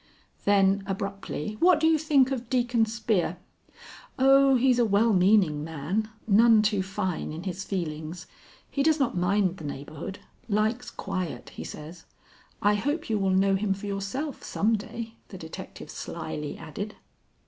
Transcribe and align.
Then 0.45 0.81
abruptly: 0.87 1.57
"What 1.59 1.79
do 1.79 1.85
you 1.85 1.99
think 1.99 2.31
of 2.31 2.49
Deacon 2.49 2.87
Spear?" 2.87 3.37
"Oh, 4.17 4.55
he's 4.55 4.79
a 4.79 4.83
well 4.83 5.13
meaning 5.13 5.63
man, 5.63 6.09
none 6.27 6.63
too 6.63 6.81
fine 6.81 7.31
in 7.31 7.43
his 7.43 7.63
feelings. 7.63 8.25
He 8.71 8.81
does 8.81 8.99
not 8.99 9.15
mind 9.15 9.57
the 9.57 9.63
neighborhood; 9.63 10.17
likes 10.49 10.89
quiet, 10.89 11.49
he 11.49 11.63
says. 11.63 12.05
I 12.63 12.73
hope 12.73 13.11
you 13.11 13.19
will 13.19 13.29
know 13.29 13.53
him 13.53 13.75
for 13.75 13.85
yourself 13.85 14.41
some 14.41 14.75
day," 14.75 15.17
the 15.27 15.37
detective 15.37 15.91
slyly 15.91 16.57
added. 16.57 16.95